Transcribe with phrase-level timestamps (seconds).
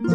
[0.00, 0.06] ス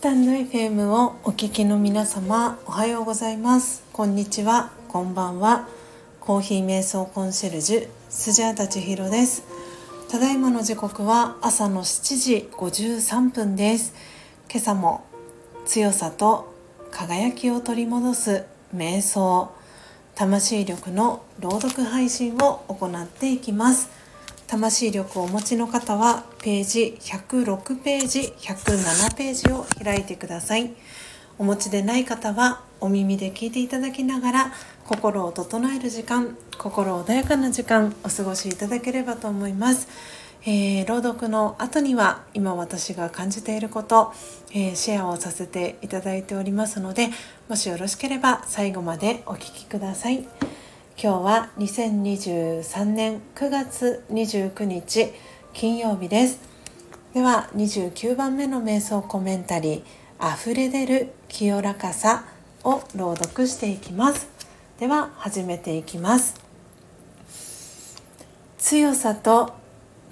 [0.00, 3.84] タンド FM をお聞きの皆様おはようございます。
[3.92, 4.70] こんにちは。
[4.88, 5.68] こんばんは。
[6.18, 9.44] コーヒー瞑想コンシェルジュスジャータチヒロです。
[10.08, 13.92] ただいまの時刻は朝の7時53分です。
[14.50, 15.04] 今朝も
[15.66, 16.54] 強さと
[16.90, 19.59] 輝きを取り戻す瞑想。
[20.14, 23.90] 魂力の朗読配信を行っていきます。
[24.46, 30.72] 魂力をお持ちの方はページ106ページ107ページを開いてください。
[31.38, 34.52] お持ちでない方はお耳で聞いていただきながら
[34.86, 39.88] 心を整える時間心穏やかな時間お過ごしいただければと思います。
[40.46, 44.12] えー、朗読の後には今私が感じていること、
[44.52, 47.10] えー、シェアをさせていただいておりますので
[47.48, 50.26] もしよろしければ最後までお聴きください。
[51.02, 55.12] 今日は2023年9月29日
[55.52, 56.40] 金曜日です。
[57.14, 62.24] では29番目の瞑想コメンタリー溢れ出る清らかさ
[62.64, 64.28] を朗読していきます。
[64.78, 66.40] では始めていきます。
[68.58, 69.59] 強さと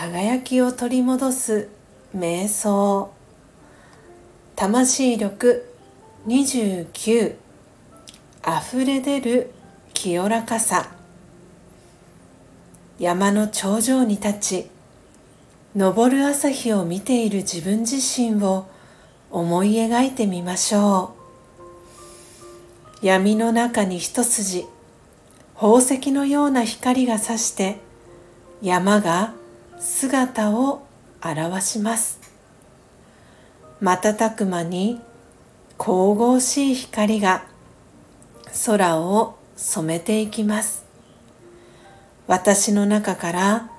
[0.00, 1.68] 輝きを取り戻す
[2.16, 3.12] 瞑想
[4.56, 5.66] 魂力
[6.26, 7.34] 29
[8.42, 9.50] 溢れ出る
[9.92, 10.90] 清らかさ。
[12.98, 14.70] 山の頂上に立ち
[15.78, 18.70] 昇る朝日を見ている自分自身を
[19.30, 21.12] 思い描いてみましょ
[23.02, 23.06] う。
[23.06, 24.64] 闇の中に一筋
[25.56, 27.76] 宝石のような光がさして
[28.62, 29.34] 山が
[29.80, 30.86] 姿を
[31.24, 32.20] 表します。
[33.80, 35.00] 瞬く間に
[35.78, 37.46] 神々しい光が
[38.66, 40.84] 空を染めていきます。
[42.26, 43.70] 私の中から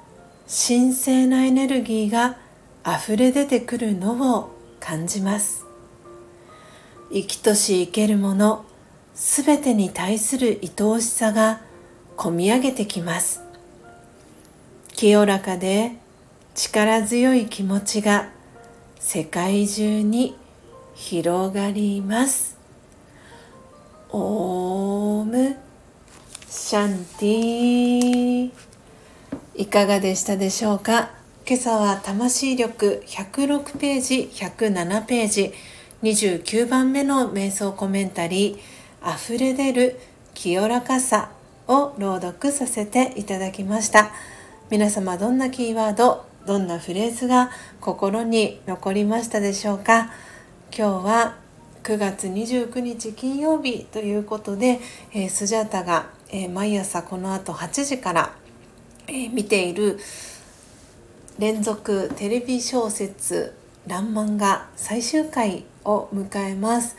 [0.48, 2.38] 神聖なエネルギーが
[2.84, 5.66] 溢れ出てくるのを感じます。
[7.14, 8.66] 生きとし生けるもの
[9.14, 11.62] すべてに対する愛おしさが
[12.18, 13.51] こみ上げてきます。
[15.02, 15.94] 清らかで
[16.54, 18.30] 力強い気持ちが
[19.00, 20.38] 世界中に
[20.94, 22.56] 広がります。
[24.12, 25.58] オーム。
[26.48, 28.52] シャンティ。
[29.56, 31.10] いかがでしたでしょうか？
[31.48, 35.52] 今朝は魂力106ページ107ページ
[36.04, 40.00] 29番目の瞑想コメンタリー溢れ出る
[40.36, 41.32] 清らかさ
[41.68, 44.12] を朗読させていただきました。
[44.72, 47.52] 皆様どんなキーワードどんなフレーズが
[47.82, 50.14] 心に残りましたでしょうか？
[50.74, 51.36] 今日は
[51.84, 54.80] 9月29日金曜日ということで、
[55.12, 58.34] えー、スジャータが、えー、毎朝この後8時から、
[59.10, 60.00] えー、見ている
[61.38, 63.54] 連続テレビ小説
[63.88, 66.96] 「らんまん」が最終回を迎えます。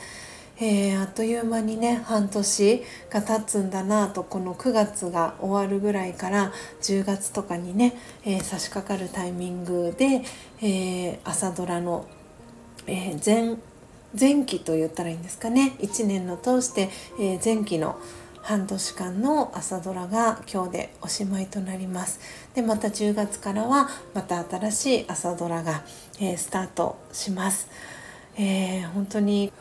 [0.64, 6.52] えー、あっという間にね半年が経つんだなとこの9月が終わるぐらいから
[6.82, 10.22] 10月とかにね、えー、差し掛かるタイミングで、
[10.60, 12.06] えー、朝ドラの、
[12.86, 13.56] え前
[14.18, 17.98] 前期と言ったらいいんですかね1年の通して、え前期の
[18.42, 22.20] 半年間の朝ドラが今日でおしまいとなります。
[22.54, 25.82] でまた10月からはまた新しい朝ドラが、
[26.20, 27.68] えスタートします、
[28.36, 29.52] え本当に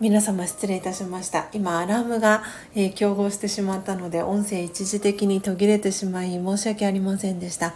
[0.00, 1.50] 皆様失礼いたしました。
[1.52, 2.42] 今アラームが、
[2.74, 7.74] えー、競合してしまったので音声一時的に途切れてしまい申し訳ありませんでした、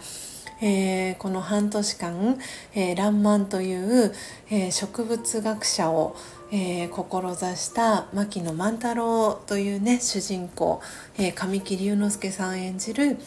[0.59, 2.39] えー、この半年間
[2.73, 4.11] 「えー、らんまん」という、
[4.49, 6.15] えー、植物学者を、
[6.51, 10.81] え、志した牧野万太郎というね主人公、
[11.19, 13.19] え、神木隆之介さん演じる、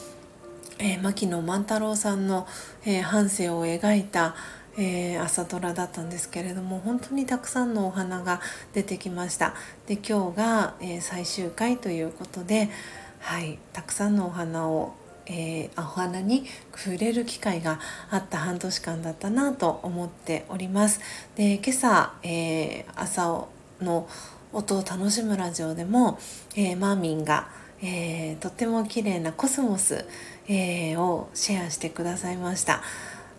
[0.80, 2.48] え、牧野万太郎さんの、
[2.84, 4.34] え、半生を描いた
[4.80, 8.40] 「えー、朝ドラだったんですけれども本当にたくさんのお花が
[8.72, 9.54] 出てきました
[9.86, 12.70] で今日が、えー、最終回ということで、
[13.18, 14.94] はい、たくさんのお花を、
[15.26, 16.44] えー、お花に
[16.76, 17.80] 触れる機会が
[18.10, 21.00] あった半年間だったなと思っております
[21.34, 23.46] で今朝、え朝
[23.82, 24.08] の
[24.52, 26.18] 音を楽しむラジオでも、
[26.54, 27.48] えマーミンが
[27.80, 30.04] えー、とっても綺麗なコスモス、
[30.48, 32.82] えー、をシェアしてくださいました。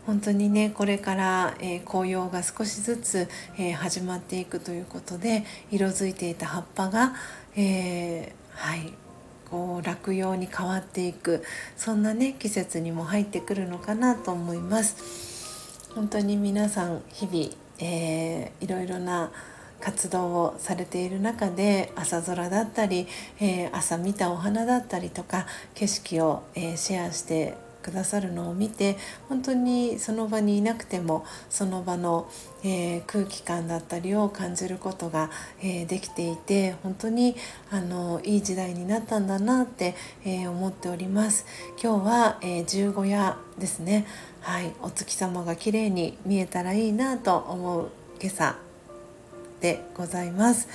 [0.10, 3.28] 本当にねこれから、えー、紅葉が少しずつ、
[3.60, 7.14] えー、始まっていくということで色づいていた葉っぱが、
[7.56, 8.92] えー、はい
[9.52, 11.44] こう落葉に変わっていく
[11.78, 15.94] そんなね季節にも入ってくるのかなと思います。
[15.94, 19.32] 本当に皆さん日々、えー、いろいろな
[19.80, 23.08] 活動をされている中で朝空だったり、
[23.40, 25.46] えー、朝見たお花だったりとか
[25.76, 28.98] 景色を、えー、シェアしてくださるのを見て
[29.28, 32.30] 本当にその場にいなくてもその場の、
[32.64, 35.30] えー、空気感だったりを感じることが、
[35.62, 37.36] えー、できていて本当に
[37.72, 39.96] あのいい時代になったんだなって、
[40.26, 41.46] えー、思っております。
[41.82, 44.06] 今日は、え十五夜ですね。
[44.42, 44.74] はい。
[44.82, 47.90] お月様が綺麗に見えたらいいなと思う
[48.22, 48.56] 今朝
[49.62, 50.68] でございます、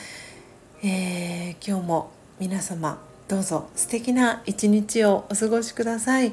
[0.82, 2.98] え今日も皆様
[3.28, 6.32] どうぞ素敵な一日をお過ごしください、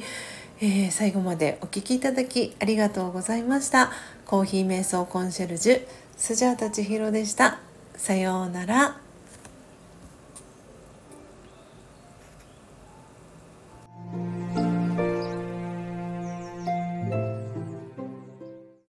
[0.63, 3.91] えー、最後までお聴きいただきありがとうございました。
[4.27, 5.81] コーヒー瞑想コンシェルジュ
[6.15, 7.59] スジャータ千尋でした。
[7.95, 9.10] さようなら。